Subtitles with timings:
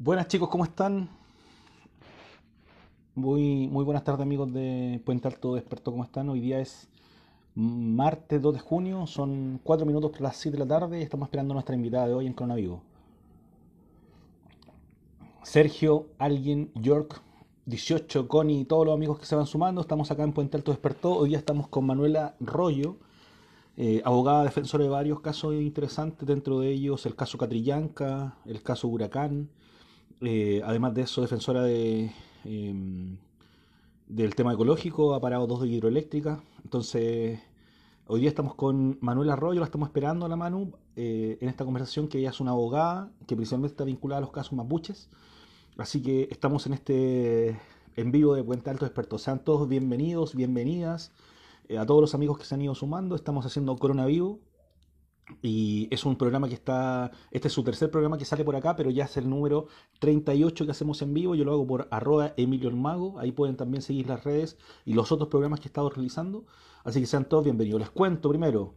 [0.00, 1.08] Buenas chicos, ¿cómo están?
[3.16, 6.28] Muy, muy buenas tardes amigos de Puente Alto Despertó, ¿cómo están?
[6.28, 6.88] Hoy día es
[7.56, 11.26] martes 2 de junio, son 4 minutos para las 7 de la tarde y estamos
[11.26, 12.80] esperando a nuestra invitada de hoy en Coronavivo.
[15.42, 17.20] Sergio, Alguien, York,
[17.66, 20.70] 18, Connie y todos los amigos que se van sumando, estamos acá en Puente Alto
[20.70, 21.16] Despertó.
[21.16, 22.98] Hoy día estamos con Manuela Rollo,
[23.76, 28.86] eh, abogada defensora de varios casos interesantes, dentro de ellos el caso Catrillanca, el caso
[28.86, 29.48] Huracán,
[30.20, 32.12] eh, además de eso defensora de,
[32.44, 32.74] eh,
[34.08, 36.42] del tema ecológico, ha parado dos de hidroeléctrica.
[36.64, 37.40] Entonces,
[38.06, 41.64] hoy día estamos con Manuela Arroyo, la estamos esperando a la Manu eh, en esta
[41.64, 45.08] conversación, que ella es una abogada que principalmente está vinculada a los casos mapuches.
[45.76, 47.60] Así que estamos en este
[47.96, 49.22] en vivo de Puente Alto Expertos.
[49.22, 51.12] Sean todos bienvenidos, bienvenidas.
[51.68, 54.40] eh, a todos los amigos que se han ido sumando, estamos haciendo Corona Vivo.
[55.42, 58.76] Y es un programa que está, este es su tercer programa que sale por acá,
[58.76, 59.66] pero ya es el número
[60.00, 61.34] 38 que hacemos en vivo.
[61.34, 63.18] Yo lo hago por arroba Emilio el Mago.
[63.18, 66.46] Ahí pueden también seguir las redes y los otros programas que he estado realizando.
[66.84, 67.80] Así que sean todos bienvenidos.
[67.80, 68.74] Les cuento primero.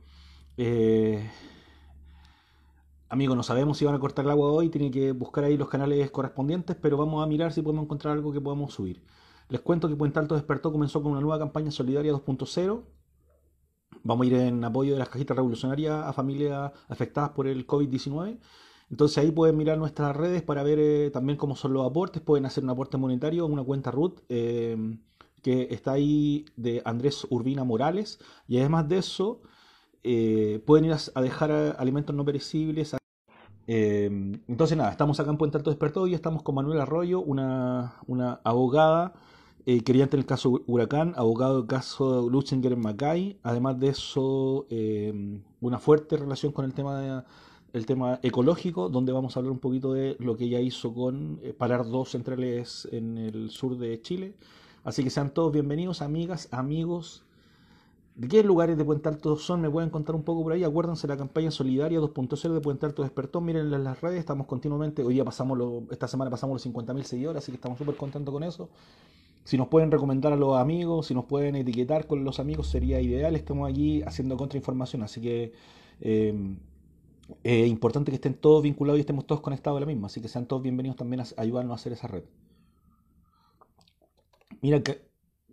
[0.57, 1.29] eh,
[3.09, 5.67] Amigos, no sabemos si van a cortar el agua hoy, tienen que buscar ahí los
[5.69, 9.03] canales correspondientes, pero vamos a mirar si podemos encontrar algo que podamos subir.
[9.49, 12.83] Les cuento que Puente Alto Despertó comenzó con una nueva campaña solidaria 2.0.
[14.03, 18.39] Vamos a ir en apoyo de las cajitas revolucionarias a familias afectadas por el COVID-19.
[18.89, 22.21] Entonces ahí pueden mirar nuestras redes para ver eh, también cómo son los aportes.
[22.21, 24.97] Pueden hacer un aporte monetario, una cuenta RUT eh,
[25.41, 28.19] que está ahí de Andrés Urbina Morales.
[28.47, 29.41] Y además de eso,
[30.03, 32.95] eh, pueden ir a, dejar eh, alimentos no perecibles.
[33.67, 34.05] Eh,
[34.47, 38.41] entonces nada, estamos acá en Puente Alto Despertado y estamos con Manuel Arroyo, una, una
[38.43, 39.13] abogada
[39.65, 43.37] eh, querellante en el caso Huracán, abogado del caso Lutzinger en Macay.
[43.43, 47.23] Además de eso, eh, una fuerte relación con el tema, de-
[47.73, 51.39] el tema ecológico, donde vamos a hablar un poquito de lo que ella hizo con
[51.43, 54.33] eh, parar dos centrales en el sur de Chile.
[54.83, 57.23] Así que sean todos bienvenidos, amigas, amigos.
[58.15, 59.61] ¿De qué lugares de Puente Alto son?
[59.61, 60.63] ¿Me pueden contar un poco por ahí?
[60.63, 63.39] Acuérdense la campaña solidaria 2.0 de Puente Alto Despertó.
[63.41, 65.01] Miren en las redes, estamos continuamente.
[65.03, 68.33] Hoy día pasamos, lo- esta semana pasamos los 50.000 seguidores, así que estamos súper contentos
[68.33, 68.69] con eso.
[69.43, 73.01] Si nos pueden recomendar a los amigos, si nos pueden etiquetar con los amigos, sería
[73.01, 73.35] ideal.
[73.35, 75.53] Estamos aquí haciendo contrainformación, así que
[75.99, 76.55] eh,
[77.43, 80.07] es importante que estén todos vinculados y estemos todos conectados a la misma.
[80.07, 82.23] Así que sean todos bienvenidos también a ayudarnos a hacer esa red.
[84.61, 84.81] Mira,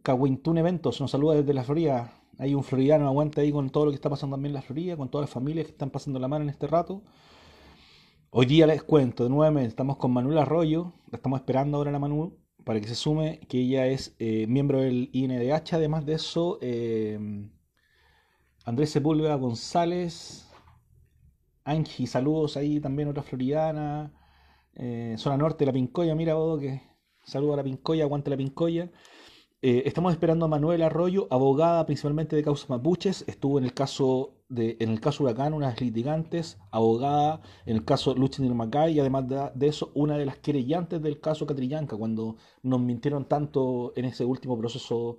[0.03, 2.13] Cahuintún Eventos nos saluda desde la Florida.
[2.39, 4.97] Hay un floridano, aguanta ahí con todo lo que está pasando también en la Florida,
[4.97, 7.03] con todas las familias que están pasando la mano en este rato.
[8.31, 11.99] Hoy día les cuento de nuevamente, estamos con Manuel Arroyo, la estamos esperando ahora la
[11.99, 12.37] Manu
[12.69, 17.19] para que se sume, que ella es eh, miembro del INDH, además de eso, eh,
[18.67, 20.47] Andrés Sepúlveda González,
[21.65, 24.13] Angie, saludos ahí también, otra floridana,
[24.75, 26.83] eh, zona norte, la Pincoya, mira vos que
[27.25, 28.91] saludo a la Pincoya, aguante la Pincoya.
[29.63, 33.25] Estamos esperando a Manuel Arroyo, abogada principalmente de causas mapuches.
[33.27, 37.77] Estuvo en el caso de, en el caso Huracán, una de las litigantes, abogada en
[37.77, 41.97] el caso Luchin Macay, y además de, eso, una de las querellantes del caso Catrillanca,
[41.97, 45.19] cuando nos mintieron tanto en ese último proceso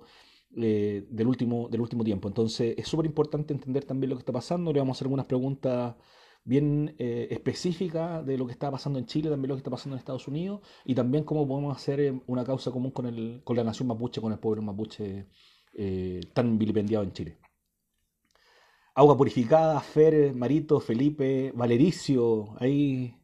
[0.56, 2.28] eh, del último, del último tiempo.
[2.28, 4.72] Entonces, es súper importante entender también lo que está pasando.
[4.72, 5.94] Le vamos a hacer algunas preguntas
[6.42, 9.94] bien eh, específicas de lo que está pasando en Chile, también lo que está pasando
[9.94, 13.56] en Estados Unidos y también cómo podemos hacer eh, una causa común con, el, con
[13.56, 15.26] la nación mapuche, con el pueblo mapuche
[16.34, 17.38] tan vilipendiado en Chile.
[18.94, 23.14] Agua purificada, Fer, Marito, Felipe, Valericio, ahí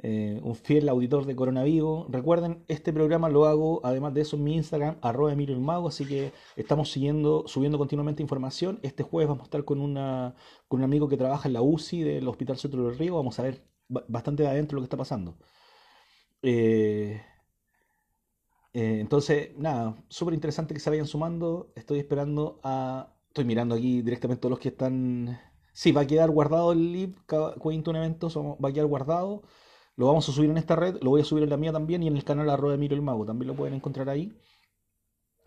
[0.00, 2.06] eh, un fiel auditor de Coronavivo.
[2.10, 6.06] Recuerden, este programa lo hago, además de eso, en mi Instagram, arroba Emilio el así
[6.06, 8.80] que estamos siguiendo, subiendo continuamente información.
[8.82, 10.34] Este jueves vamos a estar con, una,
[10.68, 13.42] con un amigo que trabaja en la UCI del Hospital Centro del Río, vamos a
[13.42, 15.36] ver ba- bastante de adentro lo que está pasando.
[16.42, 17.20] Eh,
[18.72, 21.72] eh, entonces, nada, súper interesante que se vayan sumando.
[21.76, 23.14] Estoy esperando a.
[23.38, 25.38] Estoy mirando aquí directamente todos los que están.
[25.72, 27.18] Sí, va a quedar guardado el link,
[27.62, 28.28] Quinto un evento,
[28.58, 29.42] va a quedar guardado.
[29.94, 32.02] Lo vamos a subir en esta red, lo voy a subir en la mía también
[32.02, 33.24] y en el canal arroba Emilio el Mago.
[33.24, 34.32] También lo pueden encontrar ahí.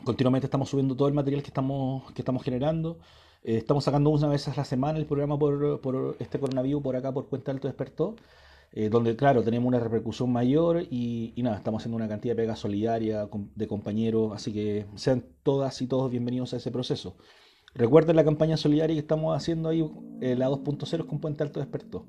[0.06, 3.00] Continuamente estamos subiendo todo el material que estamos, que estamos generando.
[3.44, 6.96] Eh, estamos sacando una vez a la semana el programa por, por este coronavirus por
[6.96, 8.16] acá por Cuenta Alto Despertó
[8.72, 12.56] eh, donde claro, tenemos una repercusión mayor y, nada, estamos haciendo una cantidad de pega
[12.56, 17.18] solidaria de compañeros, así que sean todas y todos bienvenidos a ese proceso.
[17.74, 19.82] Recuerden la campaña solidaria que estamos haciendo ahí,
[20.22, 22.08] eh, la 2.0 con Puente Alto Despertó.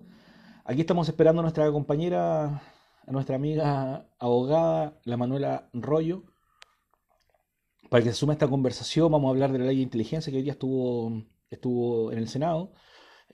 [0.64, 2.62] Aquí estamos esperando a nuestra compañera,
[3.06, 6.24] a nuestra amiga abogada, la Manuela Rollo,
[7.90, 9.10] para que se sume a esta conversación.
[9.12, 12.28] Vamos a hablar de la ley de inteligencia que hoy día estuvo, estuvo en el
[12.28, 12.72] Senado.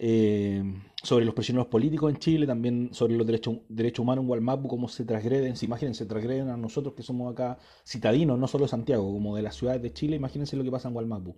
[0.03, 0.65] eh,
[1.05, 4.89] sobre los prisioneros políticos en Chile, también sobre los derechos, derechos humanos en Gualmapu, cómo
[4.89, 8.71] se transgreden, si imagínense, se transgreden a nosotros que somos acá citadinos, no solo de
[8.71, 11.37] Santiago, como de las ciudades de Chile, imagínense lo que pasa en Gualmapu.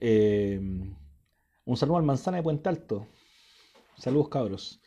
[0.00, 0.58] Eh,
[1.64, 3.06] un saludo al Manzana de Puente Alto.
[3.96, 4.80] Saludos cabros.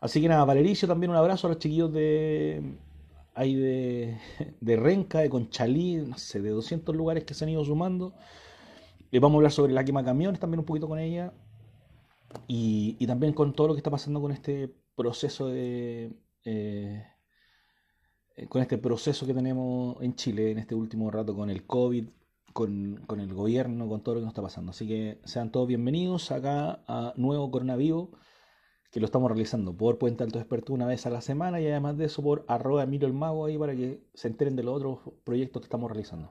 [0.00, 2.76] Así que nada, Valericio, también un abrazo a los chiquillos de,
[3.34, 4.18] hay de,
[4.60, 8.14] de Renca, de Conchalí, no sé, de 200 lugares que se han ido sumando.
[9.10, 11.32] Le vamos a hablar sobre la quema camiones también un poquito con ella.
[12.46, 16.12] Y, también con todo lo que está pasando con este proceso de...
[16.44, 17.04] eh,
[18.48, 22.08] con este proceso que tenemos en Chile en este último rato con el COVID,
[22.52, 24.70] con, el gobierno, con todo lo que nos está pasando.
[24.70, 28.08] Así que sean todos bienvenidos acá a Nuevo Coronavirus
[28.92, 31.96] que lo estamos realizando por Puente Alto Experto una vez a la semana y además
[31.96, 34.98] de eso por arroba Emilio el Mago ahí para que se enteren de los otros
[35.24, 36.30] proyectos que estamos realizando.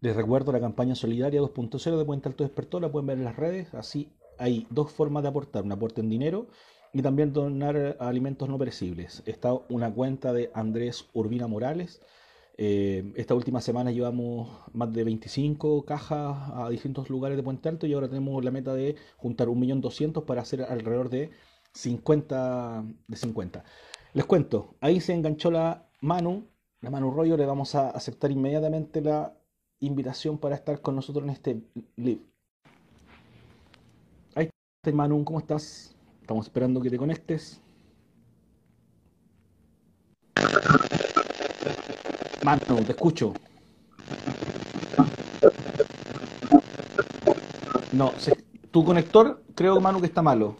[0.00, 3.36] Les recuerdo la campaña solidaria 2.0 de Puente Alto Despertó, la pueden ver en las
[3.36, 6.48] redes, así hay dos formas de aportar, un aporte en dinero
[6.92, 9.22] y también donar alimentos no perecibles.
[9.26, 12.02] Está una cuenta de Andrés Urbina Morales,
[12.56, 17.86] eh, esta última semana llevamos más de 25 cajas a distintos lugares de Puente Alto
[17.86, 21.30] y ahora tenemos la meta de juntar 1.200.000 para hacer alrededor de
[21.72, 23.64] 50, de 50.
[24.12, 26.46] Les cuento, ahí se enganchó la Manu,
[26.80, 29.36] la Manu Rollo, le vamos a aceptar inmediatamente la
[29.80, 31.62] invitación para estar con nosotros en este
[31.96, 32.22] live.
[34.36, 34.48] Ahí
[34.80, 35.96] está Manu, ¿cómo estás?
[36.20, 37.60] Estamos esperando que te conectes.
[42.44, 43.32] Manu, te escucho.
[47.92, 50.56] No, se- tu conector creo, Manu, que está malo.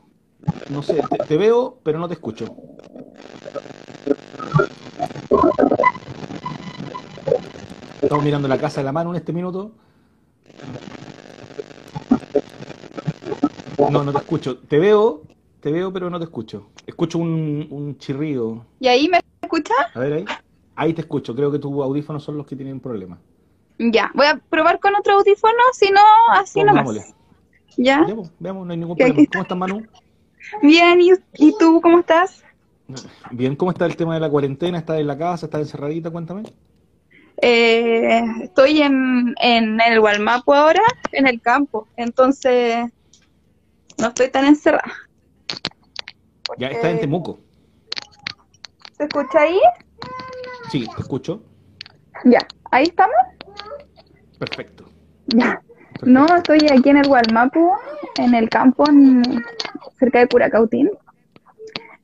[0.71, 2.47] No sé, te, te veo, pero no te escucho.
[8.01, 9.73] Estamos mirando la casa de la Manu en este minuto.
[13.91, 14.57] No, no te escucho.
[14.59, 15.23] Te veo,
[15.61, 16.69] te veo, pero no te escucho.
[16.87, 18.65] Escucho un, un chirrido.
[18.81, 19.75] ¿Y ahí me escucha?
[19.93, 20.25] A ver ahí.
[20.77, 21.35] Ahí te escucho.
[21.35, 23.19] Creo que tus audífonos son los que tienen problema.
[23.79, 26.01] Ya, voy a probar con otro audífono, si no,
[26.33, 27.01] así Pongámosle.
[27.01, 27.15] nomás.
[27.77, 28.03] ¿Ya?
[28.05, 29.29] Veamos, veamos, no hay ningún problema.
[29.33, 29.87] ¿Cómo estás, Manu?
[30.63, 32.45] Bien, ¿y, y tú cómo estás?
[33.31, 34.79] Bien, ¿cómo está el tema de la cuarentena?
[34.79, 35.47] ¿Estás en la casa?
[35.47, 36.11] ¿Estás encerradita?
[36.11, 36.43] Cuéntame.
[37.43, 42.87] Eh, estoy en, en el Gualmapu ahora, en el campo, entonces
[43.99, 44.93] no estoy tan encerrada.
[46.59, 47.41] Ya estás en Temuco.
[48.97, 49.59] ¿Se escucha ahí?
[50.71, 51.43] Sí, te escucho.
[52.25, 52.39] Ya,
[52.71, 53.15] ahí estamos.
[54.39, 54.85] Perfecto.
[55.27, 55.61] Ya.
[56.03, 57.71] No, estoy aquí en el Gualmapu,
[58.19, 59.23] en el campo, en-
[59.99, 60.91] cerca de Curacautín.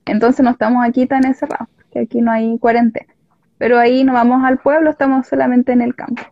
[0.07, 3.13] Entonces no estamos aquí tan encerrados, que aquí no hay cuarentena.
[3.59, 6.23] Pero ahí no vamos al pueblo, estamos solamente en el campo.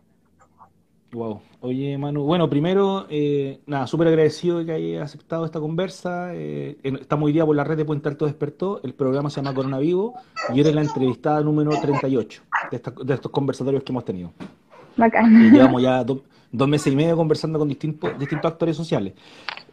[1.11, 1.41] Wow.
[1.61, 6.33] Oye, Manu, bueno, primero, eh, nada, súper agradecido de que hayas aceptado esta conversa.
[6.33, 8.79] eh, en- estamos hoy día por la red de Puente Alto Despertó.
[8.81, 10.13] El programa se llama Corona Vivo
[10.55, 14.31] y eres la entrevistada número 38 de, esta- de estos conversatorios que hemos tenido.
[14.97, 15.51] Y Bacán.
[15.51, 19.13] llevamos ya do- dos meses y medio conversando con distintos, distintos actores sociales.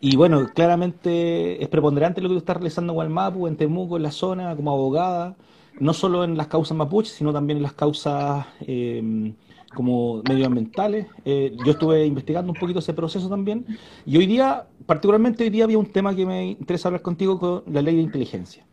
[0.01, 4.03] Y bueno, claramente es preponderante lo que tú estás realizando en Gualmapu, en Temuco, en
[4.03, 5.37] la zona, como abogada,
[5.79, 9.33] no solo en las causas mapuches, sino también en las causas eh,
[9.77, 11.07] como medioambientales.
[11.25, 13.65] Eh, yo estuve investigando un poquito ese proceso también.
[14.05, 17.63] Y hoy día, particularmente hoy día, había un tema que me interesa hablar contigo con
[17.73, 18.65] la ley de inteligencia.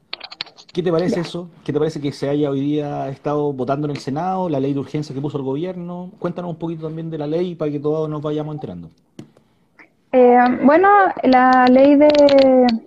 [0.73, 1.21] ¿Qué te parece Ya.
[1.21, 1.49] eso?
[1.63, 4.73] ¿Qué te parece que se haya hoy día estado votando en el Senado, la ley
[4.73, 6.09] de urgencia que puso el gobierno?
[6.17, 8.89] Cuéntanos un poquito también de la ley para que todos nos vayamos enterando.
[10.11, 10.87] Eh, bueno,
[11.23, 12.07] la ley de...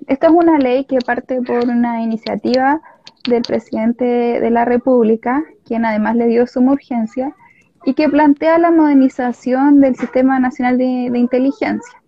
[0.08, 2.80] Esta es una ley que parte por una iniciativa
[3.28, 7.34] del presidente de la República, quien además le dio suma urgencia,
[7.86, 12.02] y que plantea la modernización del Sistema Nacional de, Inteligencia.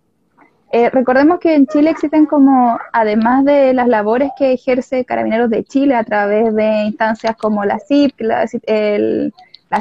[0.73, 5.63] Eh, recordemos que en Chile existen como, además de las labores que ejerce Carabineros de
[5.63, 8.45] Chile a través de instancias como la CIP, la,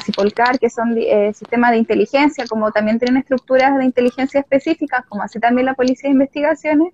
[0.01, 5.25] CIPOLCAR, que son eh, sistemas de inteligencia, como también tienen estructuras de inteligencia específicas, como
[5.25, 6.93] así también la Policía de Investigaciones,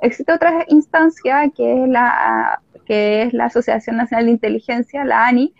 [0.00, 5.52] existe otra instancia que es la, que es la Asociación Nacional de Inteligencia, la ANI,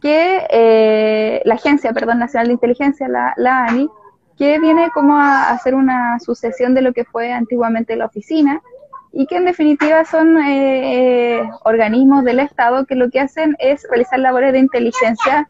[0.00, 3.88] que eh, la Agencia, perdón, Nacional de Inteligencia, la, ANI,
[4.36, 8.62] que viene como a hacer una sucesión de lo que fue antiguamente la oficina
[9.12, 13.86] y que en definitiva son eh, eh, organismos del Estado que lo que hacen es
[13.88, 15.48] realizar labores de inteligencia,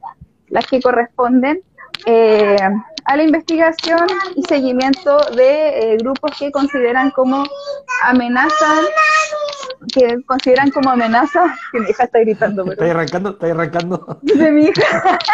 [0.49, 1.63] las que corresponden
[2.07, 2.57] eh,
[3.05, 7.43] a la investigación y seguimiento de eh, grupos que consideran como
[8.05, 8.85] amenazan,
[9.93, 13.31] que consideran como amenaza, que mi hija está gritando, pero ¿Estás arrancando?
[13.31, 14.19] ¿Estás arrancando?
[14.23, 15.19] de mi hija.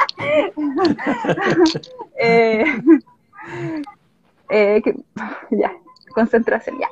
[2.16, 2.64] Eh,
[4.48, 4.94] eh, que-
[5.50, 5.72] ya,
[6.14, 6.88] concentración, ya.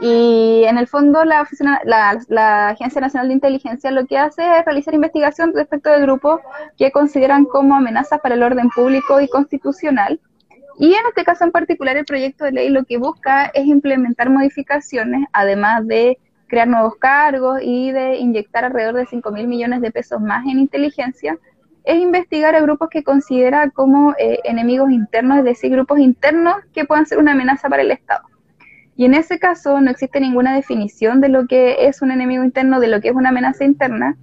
[0.00, 1.46] Y en el fondo la,
[1.84, 6.40] la, Agencia Nacional de Inteligencia lo que hace es realizar investigación respecto de grupos
[6.76, 10.18] que consideran como amenazas para el orden público y constitucional.
[10.78, 14.30] Y en este caso en particular el proyecto de ley lo que busca es implementar
[14.30, 16.18] modificaciones, además de
[16.52, 20.58] crear nuevos cargos y de inyectar alrededor de 5 mil millones de pesos más en
[20.58, 21.38] inteligencia,
[21.82, 26.84] es investigar a grupos que considera como eh, enemigos internos, es decir, grupos internos que
[26.84, 28.24] puedan ser una amenaza para el Estado.
[28.96, 32.80] Y en ese caso no existe ninguna definición de lo que es un enemigo interno,
[32.80, 34.18] de lo que es una amenaza interna,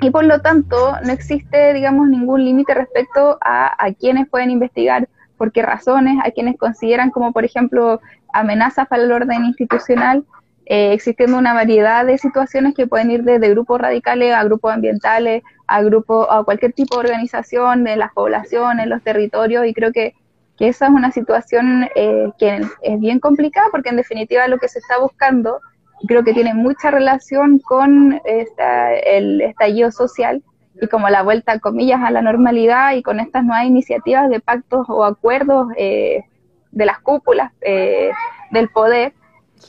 [0.00, 5.08] y por lo tanto no existe, digamos, ningún límite respecto a, a quienes pueden investigar,
[5.36, 8.00] por qué razones, a quienes consideran como, por ejemplo,
[8.32, 10.24] amenazas para el orden institucional,
[10.72, 15.42] eh, existiendo una variedad de situaciones que pueden ir desde grupos radicales a grupos ambientales,
[15.66, 20.14] a grupos, a cualquier tipo de organización de las poblaciones, los territorios, y creo que,
[20.56, 24.68] que esa es una situación eh, que es bien complicada porque en definitiva lo que
[24.68, 25.58] se está buscando,
[26.06, 30.40] creo que tiene mucha relación con el estallido social
[30.80, 34.86] y como la vuelta, comillas, a la normalidad y con estas nuevas iniciativas de pactos
[34.88, 36.22] o acuerdos eh,
[36.70, 37.50] de las cúpulas
[38.52, 39.14] del poder,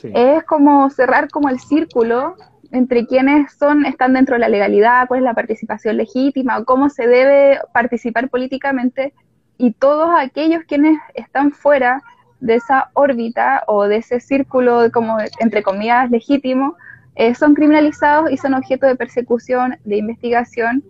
[0.03, 2.35] es como cerrar como el círculo
[2.71, 7.05] entre quienes son, están dentro de la legalidad, cuál es la participación legítima, cómo se
[7.05, 9.13] debe participar políticamente,
[9.57, 12.01] y todos aquellos quienes están fuera
[12.39, 16.75] de esa órbita o de ese círculo, como entre comillas, legítimo,
[17.15, 20.83] eh, son criminalizados y son objeto de persecución, de investigación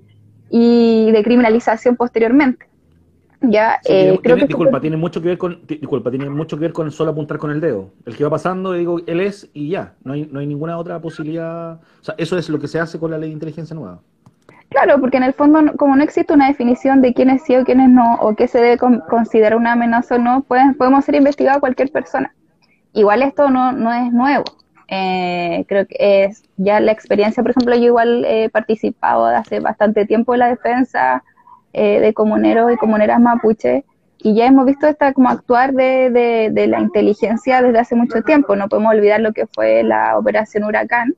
[0.49, 2.70] y de criminalización posteriormente.
[3.41, 6.73] Ya, eh, creo que disculpa, tiene mucho que ver con disculpa, tiene mucho que ver
[6.73, 7.89] con solo apuntar con el dedo.
[8.05, 10.99] El que va pasando, digo, él es y ya, no hay, no hay ninguna otra
[11.01, 11.81] posibilidad.
[12.01, 13.99] O sea, eso es lo que se hace con la ley de inteligencia nueva.
[14.69, 17.65] Claro, porque en el fondo, como no existe una definición de quién es sí o
[17.65, 21.59] quién es no, o qué se debe considerar una amenaza o no, podemos ser investigados
[21.59, 22.33] cualquier persona.
[22.93, 24.45] Igual esto no, no es nuevo.
[24.87, 25.95] Eh, creo que
[26.25, 30.49] es ya la experiencia, por ejemplo, yo igual he participado hace bastante tiempo en la
[30.49, 31.23] defensa
[31.73, 33.85] eh, de comuneros y comuneras mapuche,
[34.23, 38.55] y ya hemos visto esta como actuar de, de, la inteligencia desde hace mucho tiempo.
[38.55, 41.15] No podemos olvidar lo que fue la operación Huracán,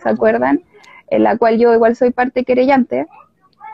[0.00, 0.62] ¿se acuerdan?
[1.08, 3.06] En la cual yo igual soy parte querellante,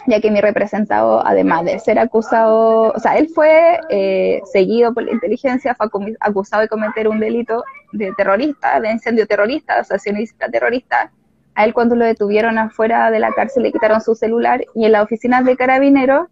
[0.06, 5.04] ya que mi representado, además de ser acusado, o sea, él fue eh, seguido por
[5.04, 5.88] la inteligencia, fue
[6.20, 11.12] acusado de cometer un delito de terrorista, de incendio terrorista, de asociación terrorista,
[11.60, 14.92] a él cuando lo detuvieron afuera de la cárcel le quitaron su celular y en
[14.92, 16.28] la oficina de carabineros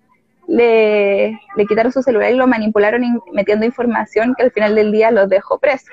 [0.47, 5.11] le, le quitaron su celular y lo manipularon metiendo información que al final del día
[5.11, 5.87] los dejó preso.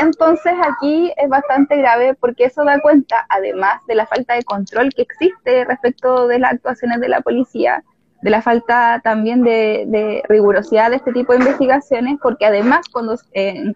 [0.00, 4.90] Entonces aquí es bastante grave porque eso da cuenta, además de la falta de control
[4.94, 7.82] que existe respecto de las actuaciones de la policía,
[8.22, 13.72] de la falta también de, rigurosidad de este tipo de investigaciones, porque además cuando eh,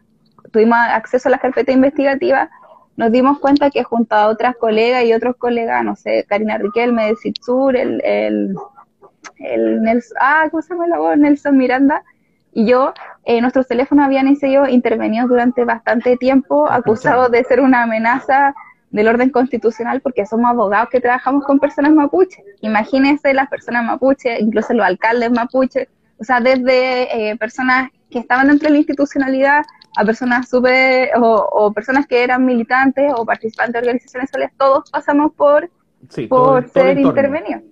[0.52, 2.48] tuvimos acceso a la carpeta investigativa,
[2.96, 7.06] nos dimos cuenta que junto a otras colegas y otros colegas, no sé, Karina Riquelme
[7.06, 8.54] de Citsur, el, el,
[9.38, 11.16] el Nelson, ah, ¿cómo se llama la voz?
[11.16, 12.02] Nelson Miranda,
[12.52, 12.94] y yo,
[13.26, 18.54] eh, nuestros teléfonos habían sido intervenidos durante bastante tiempo, acusados de ser una amenaza
[18.90, 22.42] del orden constitucional porque somos abogados que trabajamos con personas mapuche.
[22.62, 25.88] Imagínense las personas mapuche, incluso los alcaldes mapuche,
[26.18, 29.62] o sea, desde eh, personas que estaban dentro de la institucionalidad
[29.96, 35.32] a personas super, o, personas que eran militantes o participantes de organizaciones sociales, todos pasamos
[35.34, 35.70] por,
[36.28, 37.62] por ser intervenidos.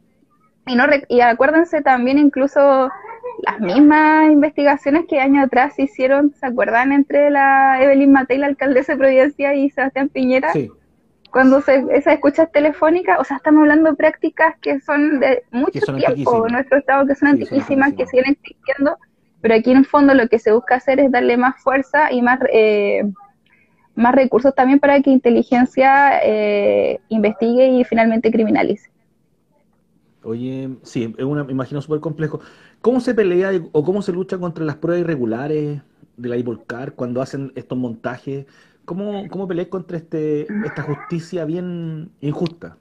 [0.67, 2.91] Y, no, y acuérdense también incluso
[3.43, 6.93] las mismas investigaciones que años atrás se hicieron, ¿se acuerdan?
[6.93, 10.53] Entre la Evelyn Matei, la alcaldesa de Providencia, y Sebastián Piñera.
[11.31, 15.81] Cuando se, esa escucha telefónica, o sea, estamos hablando de prácticas que son de mucho
[15.95, 18.97] tiempo en nuestro estado, que son antiquísimas, que siguen existiendo
[19.45, 22.23] pero aquí en el fondo lo que se busca hacer es darle más fuerza y
[22.23, 23.03] más, eh,
[23.95, 28.89] más recursos también para que inteligencia eh, investigue y finalmente criminalice.
[30.23, 32.41] Oye, sí, es una, me imagino súper complejo.
[32.81, 35.83] ¿Cómo se pelea o cómo se lucha contra las pruebas irregulares
[36.17, 38.47] de la Ivolcar cuando hacen estos montajes?
[38.87, 42.79] ¿Cómo, cómo peleas contra este, esta justicia bien injusta?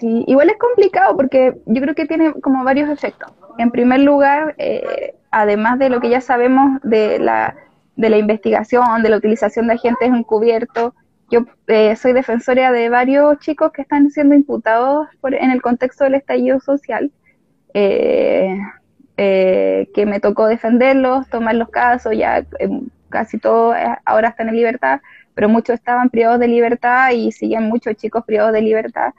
[0.00, 3.30] Sí, igual es complicado porque yo creo que tiene como varios efectos.
[3.58, 7.56] En primer lugar, eh, además de lo que ya sabemos de la,
[7.96, 10.92] de la investigación, de la utilización de agentes encubiertos,
[11.32, 16.04] yo eh, soy defensora de varios chicos que están siendo imputados por, en el contexto
[16.04, 17.10] del estallido social,
[17.72, 18.58] eh,
[19.16, 22.44] eh, que me tocó defenderlos, tomar los casos, ya
[23.08, 25.00] casi todos ahora están en libertad,
[25.34, 29.14] pero muchos estaban privados de libertad y siguen muchos chicos privados de libertad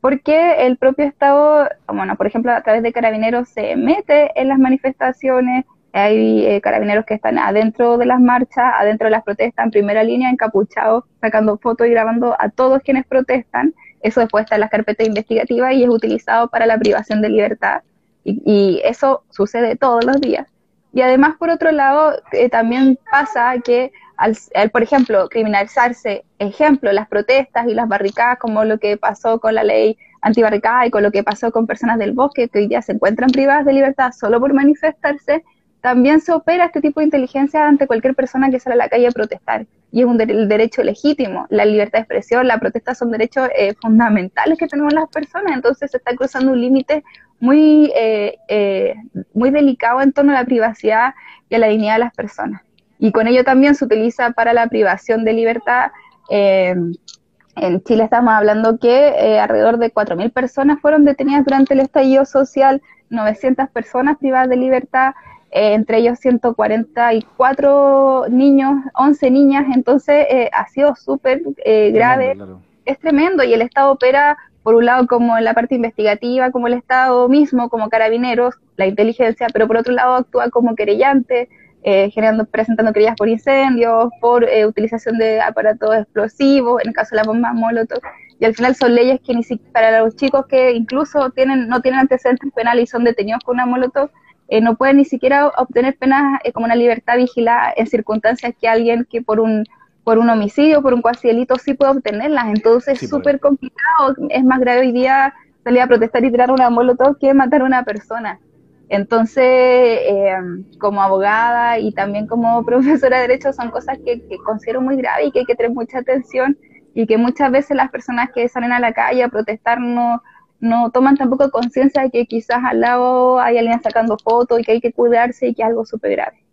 [0.00, 4.58] porque el propio Estado, bueno, por ejemplo, a través de carabineros se mete en las
[4.58, 9.70] manifestaciones, hay eh, carabineros que están adentro de las marchas, adentro de las protestas, en
[9.70, 13.74] primera línea, encapuchados, sacando fotos y grabando a todos quienes protestan.
[14.02, 17.82] Eso después está en las carpetas investigativas y es utilizado para la privación de libertad.
[18.24, 20.46] Y, eso sucede todos los días.
[20.92, 27.08] Y además, por otro lado, eh, también pasa que, al, por ejemplo, criminalizarse, ejemplo, las
[27.08, 31.12] protestas y las barricadas, como lo que pasó con la ley antibarricada y con lo
[31.12, 34.40] que pasó con personas del bosque que hoy día se encuentran privadas de libertad solo
[34.40, 35.44] por manifestarse,
[35.80, 39.06] también se opera este tipo de inteligencia ante cualquier persona que sale a la calle
[39.06, 39.66] a protestar.
[39.92, 41.46] Y es un derecho legítimo.
[41.48, 45.54] La libertad de expresión, la protesta son derechos eh, fundamentales que tenemos las personas.
[45.54, 47.04] Entonces se está cruzando un límite
[47.38, 48.96] muy, eh, eh,
[49.32, 51.14] muy delicado en torno a la privacidad
[51.48, 52.62] y a la dignidad de las personas.
[52.98, 55.90] Y con ello también se utiliza para la privación de libertad.
[56.28, 62.82] en Chile estamos hablando que alrededor de 4.000 personas fueron detenidas durante el estallido social,
[63.10, 65.14] 900 personas privadas de libertad,
[65.50, 72.36] eh, entre ellos 144 niños, 11 niñas, entonces eh, ha sido súper eh, grave,
[72.84, 76.66] es tremendo y el Estado opera por un lado como en la parte investigativa, como
[76.66, 81.48] el Estado mismo, como carabineros, la inteligencia, pero por otro lado actúa como querellante,
[81.82, 87.22] generando, presentando querellas por incendios, por utilización de aparatos explosivos, en el caso de la
[87.22, 88.00] bomba Molotov,
[88.40, 91.80] y al final son leyes que ni siquiera para los chicos que incluso tienen no
[91.80, 94.10] tienen antecedentes penales y son detenidos con una Molotov,
[94.48, 98.66] eh, no puede ni siquiera obtener penas eh, como una libertad vigilada en circunstancias que
[98.66, 99.64] alguien que por un
[100.04, 102.46] por un homicidio, por un cuasi delito, sí puede obtenerlas.
[102.46, 104.16] Entonces es súper complicado.
[104.30, 107.64] Es más grave hoy día salir a protestar y tirar una molotov que matar a
[107.66, 108.40] una persona.
[108.88, 110.34] Entonces, eh,
[110.78, 115.30] como abogada y también como profesora de Derecho, son cosas que, considero muy graves y
[115.30, 116.58] que hay que tener mucha atención
[116.94, 120.22] y que muchas veces las personas que salen a la calle a protestar no,
[120.58, 124.72] no toman tampoco conciencia de que quizás al lado hay alguien sacando fotos y que
[124.72, 126.44] hay que cuidarse y que es algo súper grave.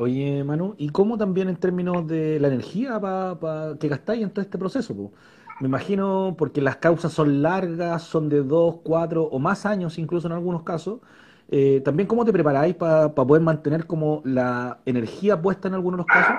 [0.00, 4.42] Oye, Manu, ¿y cómo también en términos de la energía pa, que gastáis en todo
[4.42, 5.12] este proceso?
[5.60, 10.26] Me imagino, porque las causas son largas, son de dos, cuatro o más años incluso
[10.26, 11.00] en algunos casos.
[11.48, 16.02] Eh, también, ¿cómo te preparáis para poder mantener como la energía puesta en algunos de
[16.02, 16.36] los casos?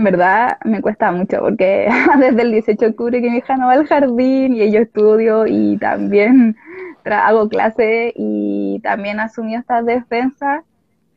[0.00, 1.88] verdad me cuesta mucho porque
[2.20, 5.44] desde el 18 de octubre que mi hija no va al jardín y yo estudio
[5.46, 6.56] y también
[7.04, 10.62] hago clase y también asumí estas defensas,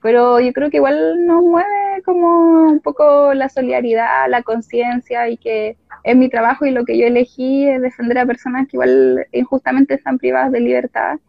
[0.01, 5.37] pero yo creo que igual nos mueve como un poco la solidaridad, la conciencia y
[5.37, 9.25] que es mi trabajo y lo que yo elegí es defender a personas que igual
[9.31, 11.19] injustamente están privadas de libertad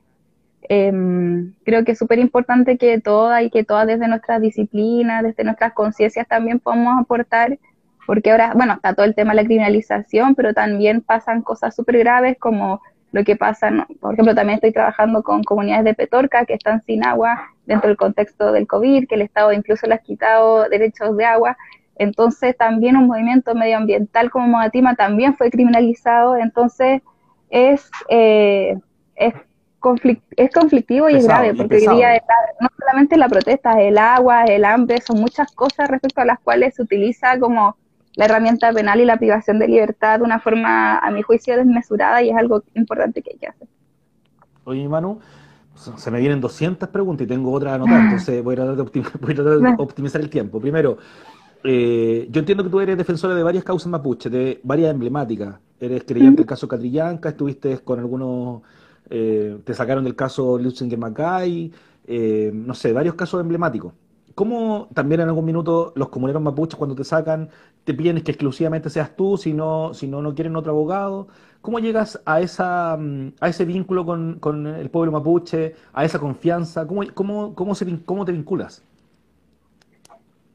[0.69, 5.45] Em, creo que es súper importante que todas y que todas desde nuestras disciplinas, desde
[5.45, 7.59] nuestras conciencias también podamos aportar,
[8.07, 11.99] porque ahora, bueno, está todo el tema de la criminalización, pero también pasan cosas súper
[11.99, 12.81] graves como
[13.13, 17.05] lo que pasa, por ejemplo, también estoy trabajando con comunidades de Petorca que están sin
[17.05, 21.25] agua dentro del contexto del COVID, que el Estado incluso les ha quitado derechos de
[21.27, 21.57] agua.
[21.97, 26.37] Entonces, también un movimiento medioambiental como Modatima también fue criminalizado.
[26.37, 27.03] Entonces,
[27.51, 28.79] es, eh,
[29.15, 29.35] es
[30.37, 32.23] es conflictivo y es grave, porque hoy día
[32.61, 36.75] no solamente la protesta, el agua, el hambre, son muchas cosas respecto a las cuales
[36.77, 37.77] se utiliza como
[38.15, 42.23] la herramienta penal y la privación de libertad de una forma, a mi juicio, desmesurada
[42.23, 43.69] y es algo importante que hay que hacer.
[44.65, 45.19] Oye, Manu,
[45.75, 50.21] se me vienen 200 preguntas y tengo otra anotada, entonces voy a tratar de, optimizar
[50.21, 50.61] el tiempo.
[50.61, 50.99] Primero,
[51.65, 55.57] eh, yo entiendo que tú eres defensora de varias causas mapuche, de varias emblemáticas.
[55.81, 58.63] Eres creyente del caso Catrillanca, estuviste con algunos
[59.11, 61.73] eh, te sacaron del caso Lutzinger Macay,
[62.07, 63.93] eh, no sé, varios casos emblemáticos.
[64.35, 67.51] ¿Cómo también en algún minuto los comuneros mapuches cuando te sacan
[67.85, 71.29] te piden que exclusivamente seas tú, si no, si no, no quieren otro abogado?
[71.61, 76.19] ¿Cómo llegas a, esa, mm, a ese vínculo con, con el pueblo mapuche, a esa
[76.19, 76.87] confianza?
[76.87, 78.83] ¿Cómo, cómo, cómo, se, cómo te vinculas?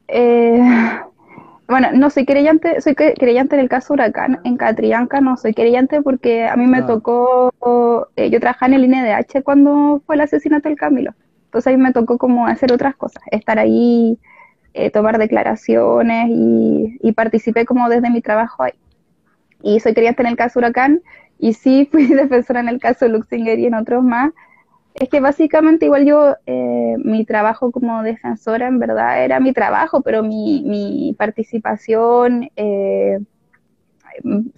[0.08, 0.60] Eh,
[1.68, 6.02] bueno, no soy creyente, soy creyente en el caso Huracán, en Catrillanca no soy creyente
[6.02, 7.52] porque a mí me tocó,
[8.16, 11.12] eh, yo trabajaba en el INDH cuando fue el asesinato del Camilo,
[11.44, 14.18] entonces a mí me tocó como hacer otras cosas, estar ahí,
[14.72, 18.72] eh, tomar declaraciones y, y participé como desde mi trabajo ahí.
[19.62, 21.02] Y soy creyente en el caso Huracán
[21.38, 24.32] y sí fui defensora en el caso Luxinger y en otros más,
[25.00, 30.02] es que básicamente igual yo, eh, mi trabajo como defensora en verdad era mi trabajo,
[30.02, 33.18] pero mi, mi participación eh,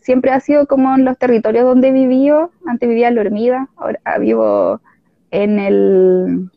[0.00, 2.30] siempre ha sido como en los territorios donde viví
[2.66, 4.80] Antes vivía en La Hormida, ahora vivo
[5.30, 6.50] en el,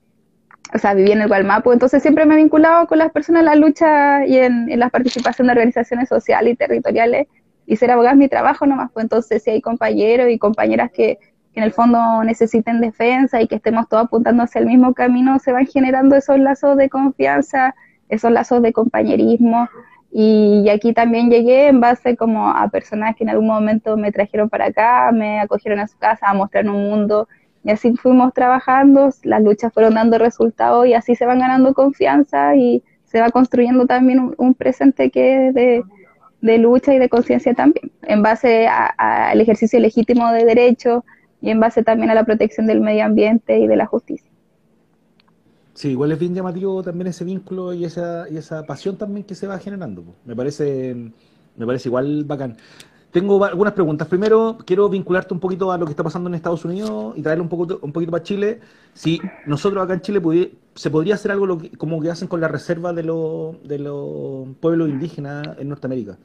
[0.73, 3.45] o sea, viví en el Gualmapu, entonces siempre me he vinculado con las personas en
[3.45, 7.27] la lucha y en, en la participación de organizaciones sociales y territoriales.
[7.65, 11.17] Y ser abogada es mi trabajo nomás, pues entonces si hay compañeros y compañeras que
[11.53, 15.37] que en el fondo necesiten defensa y que estemos todos apuntando hacia el mismo camino,
[15.39, 17.75] se van generando esos lazos de confianza,
[18.09, 19.69] esos lazos de compañerismo.
[20.11, 24.49] Y, aquí también llegué en base como a personas que en algún momento me trajeron
[24.49, 27.27] para acá, me acogieron a su casa a mostrar un mundo
[27.63, 32.55] y así fuimos trabajando, las luchas fueron dando resultados y así se van ganando confianza
[32.55, 35.83] y se va construyendo también un, presente que es de,
[36.57, 41.03] lucha y de conciencia también, en base al ejercicio legítimo de derechos
[41.43, 44.31] y en base también a la protección del medio ambiente y de la justicia.
[45.73, 49.35] Sí, igual es bien llamativo también ese vínculo y esa, y esa pasión también que
[49.35, 50.05] se va generando.
[50.23, 50.95] Me parece,
[51.57, 52.55] me parece igual bacán.
[53.11, 54.07] Tengo algunas preguntas.
[54.07, 57.43] Primero, quiero vincularte un poquito a lo que está pasando en Estados Unidos y traerlo
[57.43, 58.61] un, poco, un poquito para Chile.
[58.93, 60.21] Si nosotros acá en Chile
[60.75, 65.45] se podría hacer algo como que hacen con la reserva de, de los pueblos indígenas
[65.57, 66.17] en Norteamérica.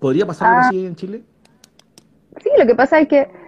[0.00, 0.68] ¿Podría pasar algo ah.
[0.68, 1.22] así en Chile?
[2.42, 3.45] Sí, lo que pasa es que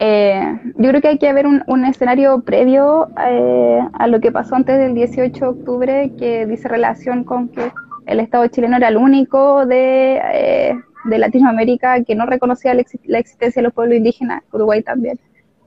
[0.00, 4.56] eh, yo creo que hay que haber un, escenario previo eh, a lo que pasó
[4.56, 7.70] antes del 18 de octubre que dice relación con que
[8.06, 10.20] el Estado chileno era el único de...
[10.32, 12.82] Eh, de Latinoamérica que no reconocía la,
[13.18, 15.18] existencia de los pueblos indígenas, Uruguay también.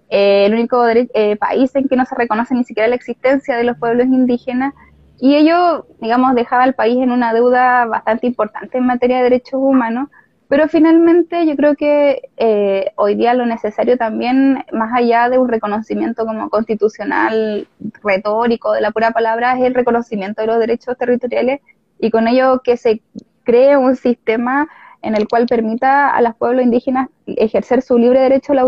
[0.10, 3.63] Eh, el único eh, país en que no se reconoce ni siquiera la existencia de
[3.63, 4.74] los pueblos indígenas
[5.19, 9.54] y ello, digamos, dejaba al país en una deuda bastante importante en materia de derechos
[9.56, 10.10] humanos,
[10.47, 15.47] pero finalmente yo creo que eh, hoy día lo necesario también, más allá de un
[15.47, 17.67] reconocimiento como constitucional,
[18.03, 21.62] retórico de la pura palabra, es el reconocimiento de los derechos territoriales
[21.99, 23.01] y con ello que se
[23.43, 24.67] cree un sistema
[25.01, 28.63] en el cual permita a los pueblos indígenas ejercer su libre derecho a, la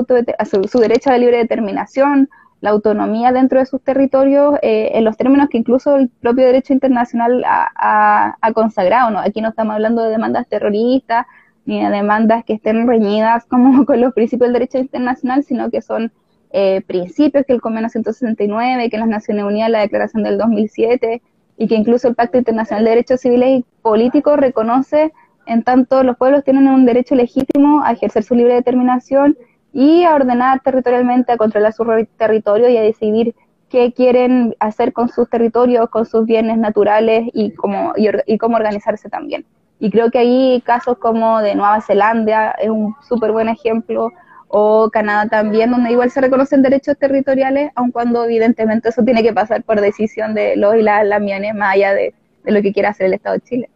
[0.46, 2.30] su, derecho a la libre determinación,
[2.62, 6.74] la autonomía dentro de sus territorios, eh, en los términos que incluso el propio derecho
[6.74, 9.12] internacional ha, consagrado.
[9.12, 9.20] ¿no?
[9.20, 11.26] Aquí no estamos hablando de demandas terroristas
[11.66, 15.82] ni de demandas que estén reñidas como con los principios del derecho internacional, sino que
[15.82, 16.12] son
[16.52, 21.22] eh, principios que el Convenio 169, que las Naciones Unidas, la Declaración del 2007
[21.58, 25.12] y que incluso el Pacto Internacional de Derechos Civiles y Políticos reconoce
[25.46, 29.38] en tanto, los pueblos tienen un derecho legítimo a ejercer su libre determinación
[29.74, 31.86] y a ordenar territorialmente, a controlar su
[32.18, 33.36] territorio y a decidir
[33.70, 39.10] qué quieren hacer con sus territorios, con sus bienes naturales y cómo, y, cómo organizarse
[39.10, 39.46] también.
[39.80, 44.12] Y creo que ahí casos como de Nueva Zelanda es un súper buen ejemplo,
[44.48, 49.34] o Canadá también, donde igual se reconocen derechos territoriales, aun cuando evidentemente eso tiene que
[49.34, 52.14] pasar por decisión de los y las lamiones, más allá de
[52.46, 53.70] lo que quiera hacer el Estado de Chile.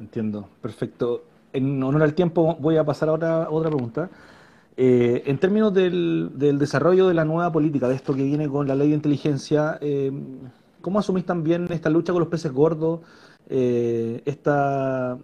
[0.00, 1.24] Entiendo, perfecto.
[1.52, 4.10] En honor al tiempo voy a pasar a otra, pregunta.
[4.76, 8.74] Eh, en términos del, desarrollo de la nueva política, de esto que viene con la
[8.74, 10.12] ley de inteligencia, eh,
[10.82, 13.00] ¿cómo asumís también esta lucha con los peces gordos?
[13.48, 15.18] Eh, esta,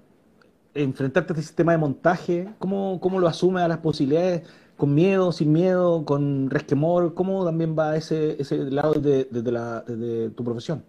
[0.74, 4.42] enfrentarte a este sistema de montaje, ¿cómo, cómo lo asume a las posibilidades?
[4.76, 7.14] ¿Con miedo, sin miedo, con resquemor?
[7.14, 10.82] ¿Cómo también va ese, ese lado desde, desde tu profesión?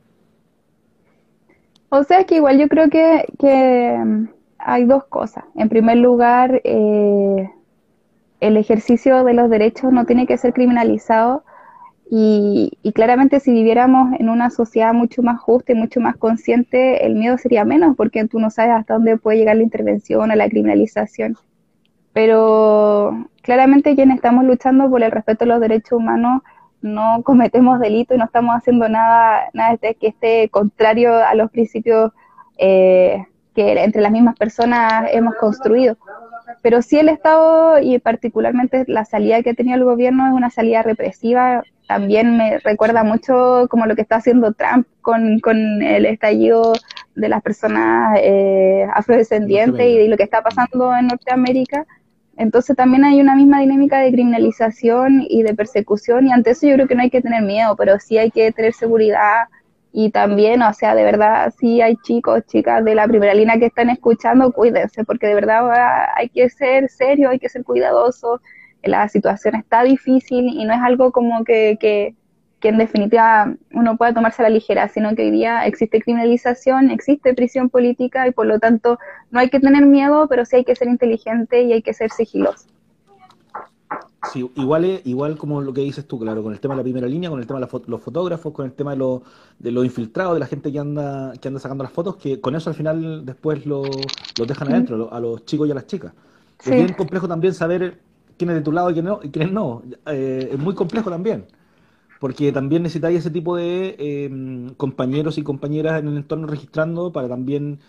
[1.89, 5.43] O sea que igual yo creo que, mm, hay dos cosas.
[5.55, 7.49] En primer lugar, eh,
[8.39, 11.43] el ejercicio de los derechos no tiene que ser criminalizado
[12.15, 17.15] y, claramente si viviéramos en una sociedad mucho más justa y mucho más consciente, el
[17.15, 20.47] miedo sería menos porque tú no sabes hasta dónde puede llegar la intervención o la
[20.47, 21.37] criminalización.
[22.13, 26.43] Pero claramente quienes estamos luchando por el respeto a los derechos humanos
[26.83, 32.11] no cometemos delito y no estamos haciendo nada, nada que esté contrario a los principios
[32.59, 35.97] eh, que entre las mismas personas hemos construido.
[36.61, 40.49] Pero sí el Estado y particularmente la salida que ha tenido el gobierno es una
[40.49, 41.63] salida represiva.
[41.87, 46.73] También me recuerda mucho como lo que está haciendo Trump con, con el estallido
[47.15, 51.85] de las personas eh, afrodescendientes y de lo que está pasando en Norteamérica
[52.35, 56.73] entonces también hay una misma dinámica de criminalización y de persecución y ante eso yo
[56.75, 59.47] creo que no hay que tener miedo, pero sí hay que tener seguridad
[59.93, 63.67] y también, o sea, de verdad, sí hay chicos, chicas de la primera línea que
[63.67, 65.69] están escuchando, cuídense, porque de verdad
[66.15, 68.41] hay que ser serio, hay que ser cuidadoso,
[68.83, 72.15] la situación está difícil y no es algo como que, que
[72.63, 76.91] que en definitiva uno pueda tomarse a la ligera, sino que hoy día existe criminalización,
[76.91, 78.99] existe prisión política y por lo tanto
[79.31, 82.09] no hay que tener miedo, pero sí hay que ser inteligente y hay que ser
[82.09, 82.72] sigiloso.
[84.31, 87.07] Sí, igual, igual como lo que dices tú, claro, con el tema de la primera
[87.07, 89.21] línea, con el tema de los fotógrafos, con el tema de los
[89.59, 92.55] de lo infiltrados, de la gente que anda que anda sacando las fotos, que con
[92.55, 93.87] eso al final después los
[94.39, 96.13] lo dejan adentro, a los chicos y a las chicas.
[96.63, 97.99] Es bien complejo también saber
[98.37, 99.19] quién es de tu lado y quién no.
[99.21, 99.81] Y quién no.
[100.05, 101.45] Eh, es muy complejo también
[102.23, 107.27] porque también necesitáis ese tipo de em, compañeros y compañeras en el entorno registrando para
[107.27, 107.79] también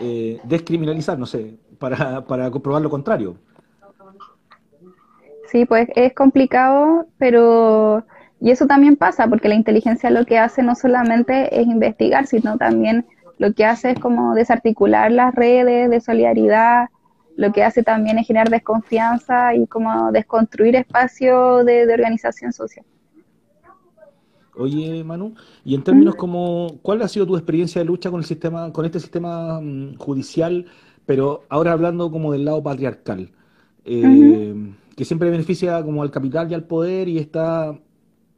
[0.00, 3.36] eh, descriminalizar, no sé, para, para comprobar lo contrario.
[5.54, 8.04] Sí, pues es complicado, pero
[8.40, 12.58] y eso también pasa porque la inteligencia lo que hace no solamente es investigar, sino
[12.58, 13.06] también
[13.38, 16.88] lo que hace es como desarticular las redes de solidaridad,
[17.36, 22.84] lo que hace también es generar desconfianza y como desconstruir espacios de, organización social.
[24.56, 28.26] Oye, Manu, y en términos como, ¿cuál ha sido tu experiencia de lucha con el
[28.26, 30.66] sistema, con este sistema mm, judicial,
[31.06, 33.30] pero ahora hablando como del lado patriarcal,
[33.84, 37.76] eh, que siempre beneficia como al capital y al poder y está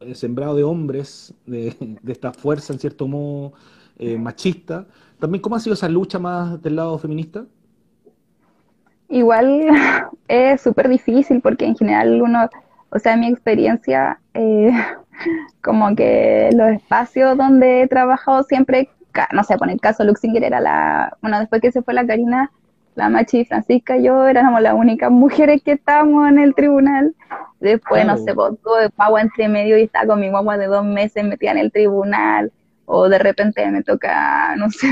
[0.01, 1.75] eh, sembrado de hombres, de,
[2.07, 3.53] esta fuerza en cierto modo
[3.99, 4.87] eh, machista.
[5.19, 7.45] También, ¿cómo ha sido esa lucha más del lado feminista?
[9.09, 9.69] Igual
[10.29, 12.49] es súper difícil porque en general uno,
[12.91, 14.71] o sea, en mi experiencia, eh,
[15.63, 18.91] como que los espacios donde he trabajado siempre,
[19.33, 22.51] no sé, por el caso Luxinger era la, bueno, después que se fue la Karina,
[22.97, 27.15] la Machi y Francisca y yo éramos las únicas mujeres que estábamos en el tribunal.
[27.61, 30.85] Después, no sé, pues, de pago entre medio y estaba con mi guagua de dos
[30.85, 32.51] meses metida en el tribunal
[32.87, 34.89] o de repente me toca, no sé,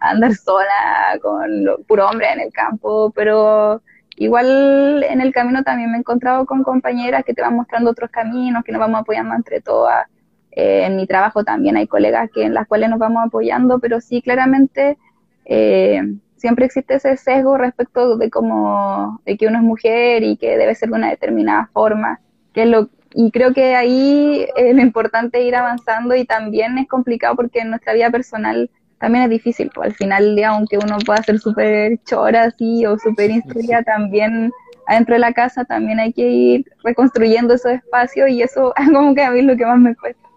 [0.00, 3.82] andar sola con lo, puro hombre en el campo, pero
[4.16, 8.10] igual en el camino también me he encontrado con compañeras que te van mostrando otros
[8.10, 10.08] caminos, que nos vamos apoyando entre todas.
[10.50, 14.00] Eh, en mi trabajo también hay colegas que en las cuales nos vamos apoyando, pero
[14.00, 14.98] sí, claramente
[15.44, 16.02] eh,
[16.38, 20.74] siempre existe ese sesgo respecto de cómo, de que uno es mujer y que debe
[20.74, 22.20] ser de una determinada forma,
[22.52, 26.88] que es lo, y creo que ahí es lo importante ir avanzando y también es
[26.88, 29.70] complicado porque en nuestra vida personal también es difícil.
[29.74, 34.52] Pues, al final día, aunque uno pueda ser súper chora así o súper instruida, también
[34.86, 39.14] adentro de la casa también hay que ir reconstruyendo esos espacios y eso es como
[39.14, 40.27] que a mí es lo que más me cuesta.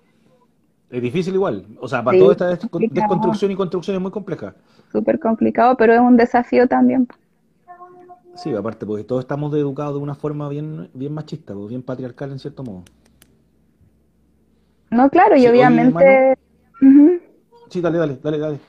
[0.91, 4.53] Es difícil igual, o sea, para toda esta desconstrucción y construcción es muy compleja.
[4.91, 7.07] Súper complicado, pero es un desafío también.
[8.35, 12.31] Sí, aparte, porque todos estamos educados de una forma bien, bien machista, pues, bien patriarcal
[12.31, 12.83] en cierto modo.
[14.89, 16.37] No, claro, y obviamente...
[17.69, 18.59] Sí, dale, dale, dale, dale.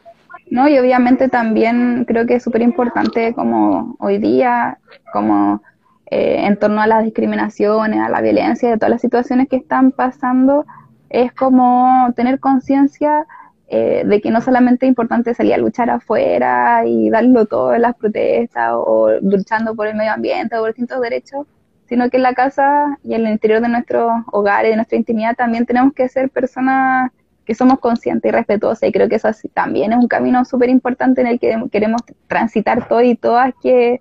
[0.48, 4.78] No, y obviamente también creo que es súper importante como hoy día,
[5.12, 5.60] como
[6.06, 9.90] eh, en torno a las discriminaciones, a la violencia, de todas las situaciones que están
[9.90, 10.66] pasando,
[11.12, 13.26] es como tener conciencia
[13.68, 17.82] eh, de que no solamente es importante salir a luchar afuera y darlo todo en
[17.82, 21.46] las protestas o, luchando por el medio ambiente o por distintos derechos,
[21.86, 25.36] sino que en la casa y en el interior de nuestros hogares, de nuestra intimidad,
[25.36, 27.10] también tenemos que ser personas
[27.44, 28.88] que somos conscientes y respetuosas.
[28.88, 32.88] Y creo que eso también es un camino súper importante en el que queremos transitar
[32.88, 34.00] todos y todas, que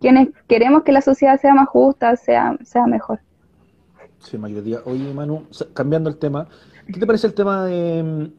[0.00, 3.20] quienes queremos que la sociedad sea más justa, sea, sea mejor.
[4.20, 4.80] Sí, mayoría.
[4.84, 6.46] Oye, Manu, cambiando el tema,
[6.86, 8.30] ¿qué te parece el tema de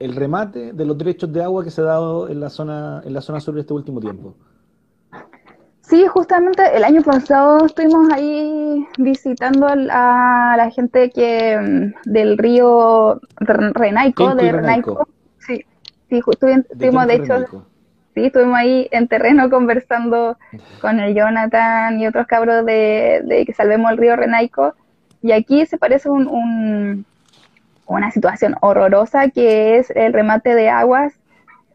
[0.00, 3.12] el remate de los derechos de agua que se ha dado en la zona, en
[3.12, 4.34] la zona sur este último tiempo.
[5.82, 13.20] Sí, justamente el año pasado estuvimos ahí visitando a la gente que mm, del río
[13.40, 15.06] Renaico, de Renaico.
[15.38, 15.64] Sí,
[16.08, 17.64] sí, estuvimos de, hecho,
[18.14, 20.38] sí, estuvimos ahí en terreno conversando
[20.80, 24.74] con el Jonathan y otros cabros de, de que salvemos el río Renaico.
[25.22, 27.04] Y aquí se parece un
[27.90, 31.12] una situación horrorosa que es el remate de aguas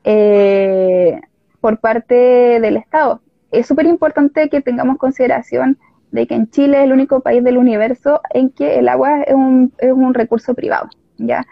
[0.05, 1.19] eh,
[1.59, 2.15] por parte
[2.61, 3.21] del Estado.
[3.51, 5.77] Es súper importante que tengamos consideración
[6.11, 9.33] de que en Chile es el único país del universo en que el agua es
[9.33, 10.89] un, es un recurso privado.
[11.17, 11.45] ¿ya?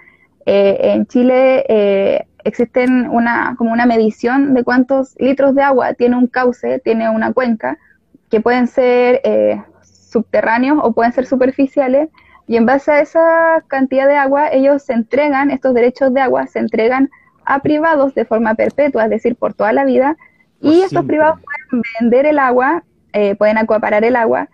[0.46, 6.16] Eh, en Chile eh, existen una, como una medición de cuántos litros de agua tiene
[6.16, 7.78] un cauce, tiene una cuenca,
[8.30, 9.22] que pueden ser
[10.14, 12.10] subterráneos o pueden ser superficiales,
[12.48, 16.48] y en base a esa cantidad de agua, ellos se entregan, estos derechos de agua
[16.48, 17.10] se entregan
[17.46, 20.16] a privados de forma perpetua, es decir, por toda la vida,
[20.62, 24.48] y estos privados pueden vender el agua, eh, pueden acuaparar el agua,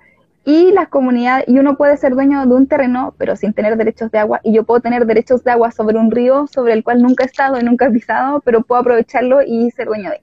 [0.46, 4.10] y las comunidades, y uno puede ser dueño de un terreno, pero sin tener derechos
[4.10, 7.02] de agua, y yo puedo tener derechos de agua sobre un río sobre el cual
[7.02, 10.22] nunca he estado y nunca he pisado, pero puedo aprovecharlo y ser dueño de él.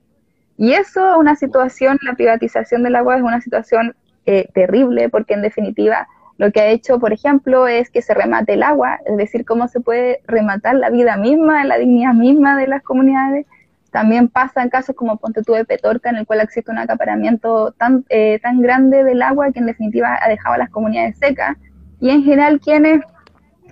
[0.59, 3.95] Y eso, una situación, la privatización del agua es una situación
[4.27, 6.09] eh, terrible, porque en definitiva
[6.39, 9.69] lo que ha hecho, por ejemplo, es que se remate el agua, es decir, cómo
[9.69, 13.47] se puede rematar la vida misma, la dignidad misma de las comunidades.
[13.91, 18.05] También pasa en casos como Ponte de Petorca, en el cual existe un acaparamiento tan,
[18.11, 21.57] eh, tan grande del agua que en definitiva ha dejado a las comunidades secas.
[22.01, 23.03] Y en general, quienes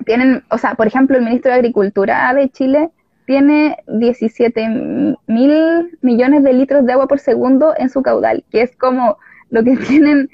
[0.06, 2.90] tienen, o sea, por ejemplo, el ministro de Agricultura de Chile
[3.26, 8.74] tiene 17 mil millones de litros de agua por segundo en su caudal, que es
[8.76, 9.18] como
[9.50, 10.30] lo que tienen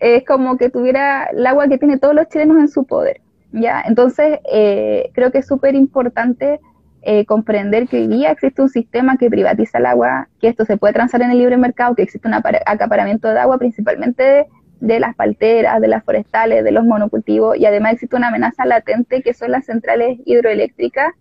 [0.00, 3.20] es como que tuviera el agua que tiene todos los chilenos en su poder.
[3.52, 3.82] ¿ya?
[3.86, 6.60] Entonces, eh, creo que es súper importante
[7.02, 10.76] eh, comprender que hoy día existe un sistema que privatiza el agua, que esto se
[10.76, 14.46] puede transar en el libre mercado, que existe un acaparamiento de agua principalmente
[14.80, 19.22] de las palteras, de las forestales, de los monocultivos y además existe una amenaza latente
[19.22, 21.12] que son las centrales hidroeléctricas.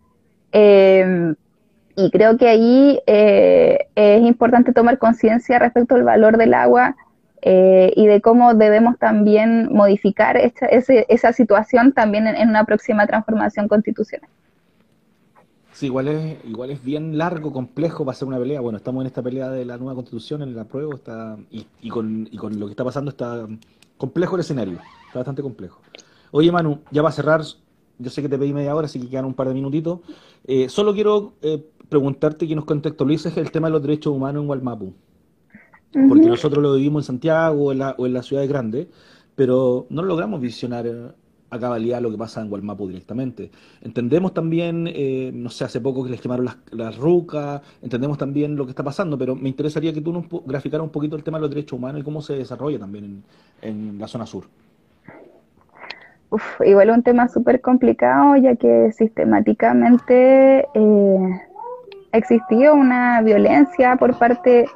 [0.53, 1.33] Eh,
[1.95, 6.95] y creo que ahí eh, es importante tomar conciencia respecto al valor del agua
[7.41, 13.67] eh, y de cómo debemos también modificar esa, esa situación también en, una próxima transformación
[13.67, 14.29] constitucional.
[15.71, 18.59] Sí, igual es, igual es bien largo, complejo para hacer una pelea.
[18.59, 21.89] Bueno, estamos en esta pelea de la nueva constitución, en el apruebo, está, y, y,
[21.89, 23.47] con, y con lo que está pasando está
[23.97, 25.79] complejo el escenario, está bastante complejo.
[26.31, 27.41] Oye, Manu, ya va a cerrar,
[27.97, 29.99] yo sé que te pedí media hora, así que quedan un par de minutitos.
[30.45, 34.47] Eh, solo quiero eh, preguntarte que nos contextualices el tema de los derechos humanos en
[35.91, 38.87] Porque nosotros lo vivimos en Santiago o en, la, o en las ciudades grandes,
[39.35, 41.07] pero no logramos visionar eh,
[41.49, 43.49] a cabalidad lo que pasa en Gualmapu directamente.
[43.81, 48.55] Entendemos también, eh, no sé, hace poco que les quemaron las, las, rucas, entendemos también
[48.55, 51.37] lo que está pasando, pero me interesaría que tú nos graficaras un poquito el tema
[51.37, 53.23] de los derechos humanos y cómo se desarrolla también
[53.61, 54.45] en, en la zona sur.
[56.31, 61.41] Uf, igual un tema súper complicado, ya que sistemáticamente eh,
[62.11, 64.67] existió una violencia por parte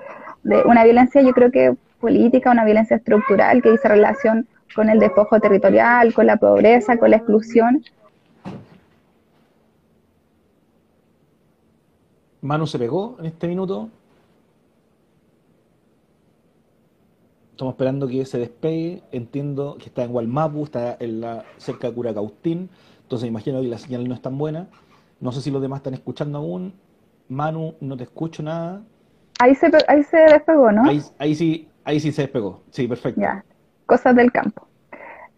[0.43, 4.99] de una violencia, yo creo que política, una violencia estructural que dice relación con el
[4.99, 7.83] despojo territorial, con la pobreza, con la exclusión.
[12.41, 13.89] Manu se pegó en este minuto.
[17.51, 19.01] Estamos esperando que se despegue.
[19.13, 22.69] Entiendo que está en Gualmapu, está en la, cerca de Curacaustín.
[23.03, 24.67] Entonces imagino que la señal no es tan buena.
[25.21, 26.73] No sé si los demás están escuchando aún.
[27.29, 28.81] Manu, no te escucho nada.
[29.43, 30.83] Ahí se, ahí se despegó, ¿no?
[31.17, 32.61] Ahí, sí, ahí sí se despegó.
[32.69, 33.19] Sí, perfecto.
[33.19, 33.43] Ya,
[33.85, 34.65] cosas del campo.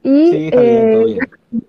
[0.04, 1.20] Y sí, está bien, todo bien.
[1.24, 1.60] Eh,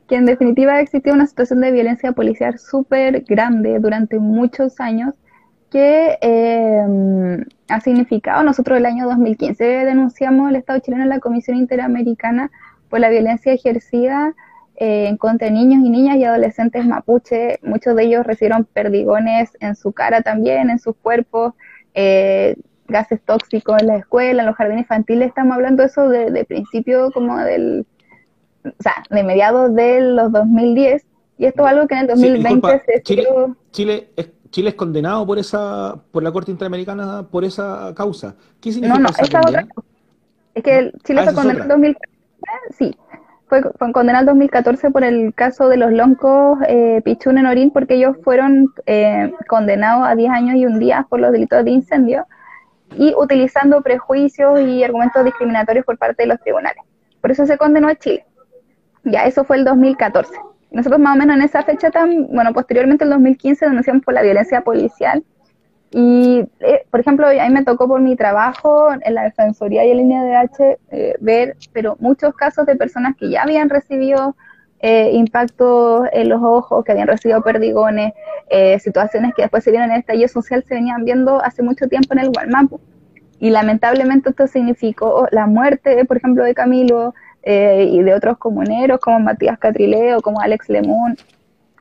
[0.08, 5.12] que en definitiva existió una situación de violencia policial súper grande durante muchos años
[5.70, 11.58] que eh, ha significado, nosotros el año 2015 denunciamos el Estado chileno en la Comisión
[11.58, 12.50] Interamericana
[12.88, 14.34] por la violencia ejercida
[14.78, 17.58] eh, en contra de niños y niñas y adolescentes mapuche.
[17.62, 21.54] Muchos de ellos recibieron perdigones en su cara también, en sus cuerpos,
[21.96, 22.56] eh,
[22.86, 25.28] gases tóxicos en la escuela, en los jardines infantiles.
[25.28, 27.86] Estamos hablando de eso de, principio como del,
[28.64, 31.04] o sea, de mediados de los 2010.
[31.38, 33.26] Y esto es algo que en el 2020 se Chile,
[33.72, 38.36] Chile es, Chile es condenado por esa por la Corte Interamericana por esa causa.
[38.60, 39.66] ¿Qué significa no, no, esa otra
[40.54, 42.12] Es que Chile ah, fue condenado en 2014,
[42.78, 42.96] sí,
[43.48, 48.72] fue, condenado en 2014 por el caso de los loncos eh, Pichún porque ellos fueron
[48.86, 52.26] eh, condenados a 10 años y un día por los delitos de incendio
[52.96, 56.82] y utilizando prejuicios y argumentos discriminatorios por parte de los tribunales.
[57.20, 58.24] Por eso se condenó a Chile.
[59.04, 60.32] Ya, eso fue el 2014.
[60.70, 64.22] Nosotros más o menos en esa fecha, tan, bueno, posteriormente el 2015 denunciamos por la
[64.22, 65.24] violencia policial
[65.90, 69.90] y, eh, por ejemplo, a mí me tocó por mi trabajo en la Defensoría y
[69.90, 74.36] en línea de H eh, ver, pero muchos casos de personas que ya habían recibido
[74.80, 78.12] eh, impactos en los ojos, que habían recibido perdigones,
[78.50, 81.88] eh, situaciones que después se vieron en el estallido social, se venían viendo hace mucho
[81.88, 82.80] tiempo en el Gualmapu.
[83.38, 89.20] Y lamentablemente esto significó la muerte, por ejemplo, de Camilo y de otros comuneros como
[89.20, 90.68] Matías Catrileo, como Alex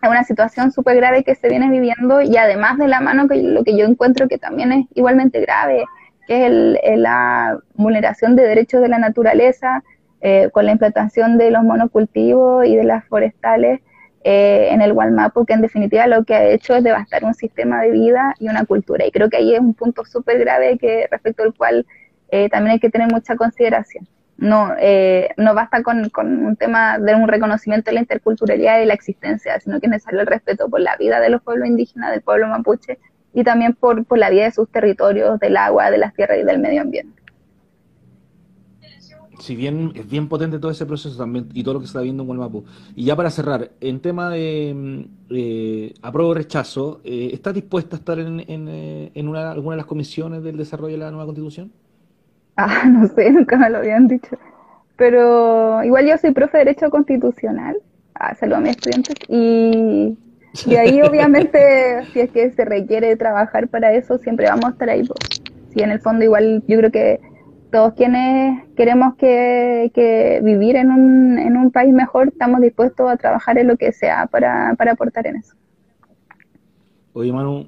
[0.09, 3.63] Una situación súper grave que se viene viviendo y además de la mano que lo
[3.63, 5.83] que yo encuentro que también es igualmente grave,
[6.27, 9.83] que es la vulneración de derechos de la naturaleza
[10.21, 13.81] eh, con la implantación de los monocultivos y de las forestales
[14.23, 17.81] eh, en el Gualmapu, que en definitiva lo que ha hecho es devastar un sistema
[17.81, 19.05] de vida y una cultura.
[19.05, 21.85] Y creo que ahí es un punto súper grave que respecto al cual
[22.29, 27.15] eh, también hay que tener mucha consideración no, eh, no basta con, un tema de
[27.15, 30.81] un reconocimiento de la interculturalidad y la existencia, sino que es necesario el respeto por
[30.81, 32.99] la vida de los pueblos indígenas, del pueblo mapuche
[33.33, 36.43] y también por, por la vida de sus territorios, del agua, de las tierras y
[36.43, 37.21] del medio ambiente.
[39.39, 42.01] Si bien es bien potente todo ese proceso también y todo lo que se está
[42.01, 42.63] viendo en Gualmapu.
[42.95, 48.17] Y ya para cerrar, en tema de eh, apruebo rechazo, eh, ¿estás dispuesta a estar
[48.19, 51.71] en, en, eh, en una, alguna de las comisiones del desarrollo de la nueva constitución?
[52.57, 54.37] Ah, no sé, nunca me lo habían dicho.
[54.97, 57.77] Pero igual yo soy profe de Derecho Constitucional.
[58.13, 59.15] Ah, saludo a mis estudiantes.
[59.27, 60.17] Y,
[60.65, 64.89] y ahí obviamente, si es que se requiere trabajar para eso, siempre vamos a estar
[64.89, 65.03] ahí.
[65.73, 67.19] Si en el fondo igual yo creo que
[67.71, 73.17] todos quienes queremos que, que vivir en un, en un país mejor, estamos dispuestos a
[73.17, 75.55] trabajar en lo que sea para, para aportar en eso.
[77.11, 77.67] Oye, Manu,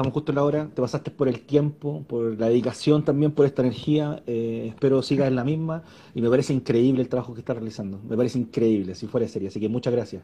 [0.00, 3.44] estamos justo en la hora, te pasaste por el tiempo, por la dedicación también, por
[3.44, 5.82] esta energía, eh, espero sigas en la misma
[6.14, 9.48] y me parece increíble el trabajo que estás realizando, me parece increíble, si fuera serio,
[9.48, 10.22] así que muchas gracias.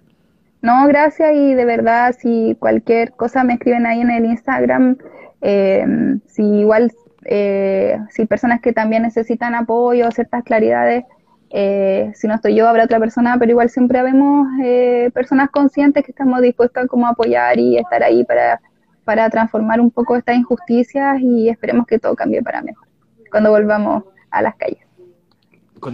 [0.63, 4.97] No, gracias y de verdad, si cualquier cosa me escriben ahí en el Instagram,
[5.43, 5.85] eh,
[6.27, 6.91] si igual
[7.27, 11.05] eh, si personas que también necesitan apoyo, ciertas claridades,
[11.51, 16.05] eh, si no estoy yo, habrá otra persona, pero igual siempre habemos eh, personas conscientes
[16.05, 18.61] que estamos dispuestas a como apoyar y estar ahí para,
[19.07, 22.89] para transformar un poco estas injusticias y esperemos que todo cambie para mejor
[23.31, 24.85] cuando volvamos a las calles.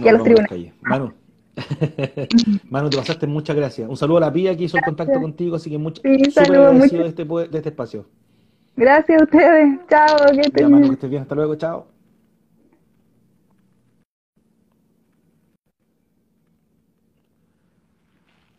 [0.03, 0.73] y a los tribunales.
[0.81, 1.13] Manu.
[2.69, 3.87] Manu, te pasaste muchas gracias.
[3.87, 7.09] Un saludo a la Pía que hizo el contacto contigo, así que súper agradecido de
[7.09, 8.07] este, de este espacio.
[8.75, 9.79] Gracias a ustedes.
[9.87, 10.17] Chao.
[10.31, 10.87] Que estés bien.
[10.87, 11.21] que estés bien.
[11.21, 11.55] Hasta luego.
[11.55, 11.87] Chao.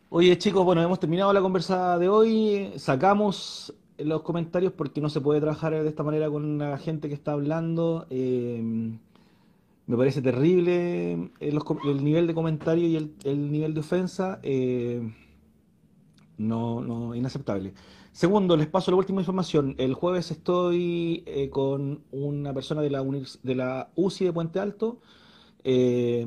[0.09, 2.71] Oye chicos, bueno, hemos terminado la conversa de hoy.
[2.77, 7.13] Sacamos los comentarios porque no se puede trabajar de esta manera con la gente que
[7.13, 8.07] está hablando.
[8.09, 8.61] Eh,
[9.87, 14.39] me parece terrible el, nivel de comentario y el, nivel de ofensa.
[14.43, 15.13] Eh,
[16.37, 17.73] no, no, inaceptable.
[18.11, 19.75] Segundo, les paso la última información.
[19.77, 23.03] El jueves estoy eh, con una persona de la,
[23.43, 24.99] de la UCI de Puente Alto.
[25.67, 26.23] Eh,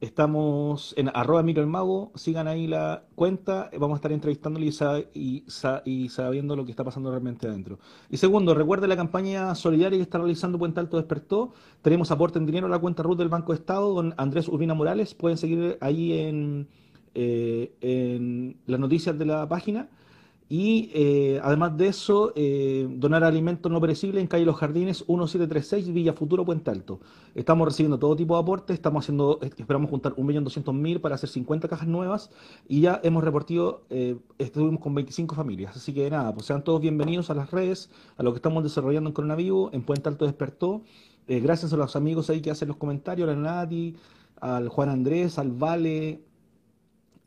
[0.00, 4.72] estamos en arroba miro el mago, sigan ahí la cuenta, vamos a estar entrevistándole
[5.12, 5.44] y,
[5.84, 7.78] y, sabiendo lo que está pasando realmente adentro.
[8.08, 11.52] Y segundo, recuerde la campaña solidaria que está realizando Puente Alto Despertó,
[11.82, 14.72] tenemos aporte en dinero a la cuenta RUT del Banco de Estado con Andrés Urbina
[14.72, 16.66] Morales, pueden seguir ahí en,
[17.14, 19.90] eh, en las noticias de la página.
[20.52, 25.92] Y eh, además de eso, eh, donar alimentos no perecibles en calle Los Jardines 1736,
[25.92, 26.98] Villa Futuro, Puente Alto.
[27.36, 31.86] Estamos recibiendo todo tipo de aportes, estamos haciendo, esperamos juntar 1.200.000 para hacer 50 cajas
[31.86, 32.30] nuevas
[32.66, 35.76] y ya hemos reportado, eh, estuvimos con 25 familias.
[35.76, 39.10] Así que nada, pues sean todos bienvenidos a las redes, a lo que estamos desarrollando
[39.10, 40.82] en Coronavivo, en Puente Alto Despertó.
[41.28, 43.94] gracias a los amigos ahí que hacen los comentarios, a la Nati,
[44.40, 46.22] al Juan Andrés, al Vale,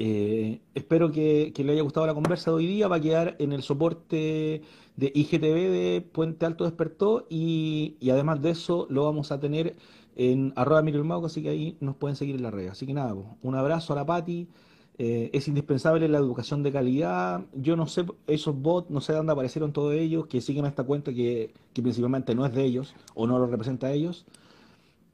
[0.06, 2.90] eh, espero que, le haya gustado la conversa de hoy día.
[2.90, 4.62] Va a quedar en el soporte
[4.98, 9.78] de IGTV de Puente Alto Despertó y, además de eso lo vamos a tener
[10.18, 12.68] en arroba Mago, así que ahí nos pueden seguir en la red.
[12.68, 14.50] Así que nada, un abrazo a la Pati.
[14.98, 17.46] Eh, es indispensable la educación de calidad.
[17.54, 20.84] Yo no sé, esos bots, no sé dónde aparecieron todos ellos, que siguen a esta
[20.84, 24.26] cuenta que, que principalmente no es de ellos o no lo representa a ellos.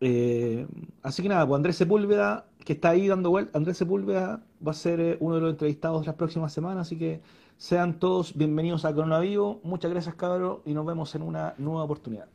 [0.01, 0.65] Eh,
[1.03, 4.76] así que nada, pues Andrés Sepúlveda, que está ahí dando vuelta, Andrés Sepúlveda va a
[4.76, 7.22] ser eh, uno de los entrevistados las próximas semanas, así que
[7.57, 9.60] sean todos bienvenidos a Corona Vivo.
[9.64, 12.28] Muchas gracias, cabros, y nos vemos en una nueva oportunidad.